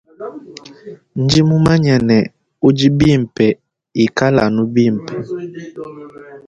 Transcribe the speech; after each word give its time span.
Ndi 1.23 1.39
mumanye 1.49 1.93
ne 2.07 2.19
udi 2.67 2.87
bimpe 2.97 3.45
ika 4.05 4.27
anu 4.45 4.61
bimpe. 4.73 5.13